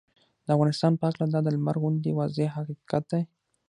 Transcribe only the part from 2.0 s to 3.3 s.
واضحه حقیقت دی